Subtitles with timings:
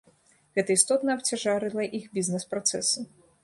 [0.59, 2.99] Гэта істотна абцяжарыла іх бізнэс-працэсы.